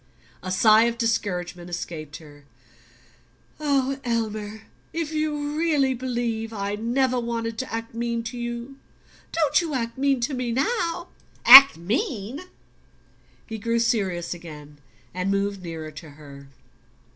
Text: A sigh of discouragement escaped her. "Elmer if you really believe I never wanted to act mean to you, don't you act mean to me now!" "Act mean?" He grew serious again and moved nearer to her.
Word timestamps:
A 0.41 0.49
sigh 0.51 0.85
of 0.85 0.97
discouragement 0.97 1.69
escaped 1.69 2.17
her. 2.17 2.45
"Elmer 3.59 4.63
if 4.93 5.11
you 5.13 5.55
really 5.55 5.93
believe 5.93 6.51
I 6.51 6.73
never 6.73 7.19
wanted 7.19 7.55
to 7.59 7.71
act 7.71 7.93
mean 7.93 8.23
to 8.23 8.35
you, 8.35 8.77
don't 9.31 9.61
you 9.61 9.75
act 9.75 9.99
mean 9.99 10.19
to 10.21 10.33
me 10.33 10.53
now!" 10.53 11.09
"Act 11.45 11.77
mean?" 11.77 12.39
He 13.45 13.59
grew 13.59 13.77
serious 13.77 14.33
again 14.33 14.79
and 15.13 15.29
moved 15.29 15.61
nearer 15.61 15.91
to 15.91 16.09
her. 16.09 16.47